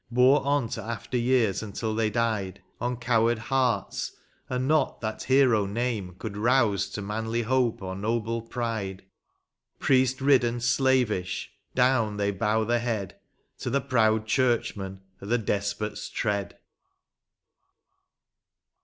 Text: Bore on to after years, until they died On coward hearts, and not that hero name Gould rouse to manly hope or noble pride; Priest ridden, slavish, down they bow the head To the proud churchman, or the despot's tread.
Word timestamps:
Bore 0.09 0.43
on 0.43 0.67
to 0.69 0.81
after 0.81 1.15
years, 1.15 1.61
until 1.61 1.93
they 1.93 2.09
died 2.09 2.63
On 2.79 2.97
coward 2.97 3.37
hearts, 3.37 4.13
and 4.49 4.67
not 4.67 4.99
that 5.01 5.21
hero 5.21 5.67
name 5.67 6.15
Gould 6.17 6.37
rouse 6.37 6.89
to 6.89 7.03
manly 7.03 7.43
hope 7.43 7.83
or 7.83 7.95
noble 7.95 8.41
pride; 8.41 9.03
Priest 9.77 10.19
ridden, 10.19 10.59
slavish, 10.59 11.51
down 11.75 12.17
they 12.17 12.31
bow 12.31 12.63
the 12.63 12.79
head 12.79 13.15
To 13.59 13.69
the 13.69 13.79
proud 13.79 14.25
churchman, 14.25 15.01
or 15.21 15.27
the 15.27 15.37
despot's 15.37 16.09
tread. 16.09 16.57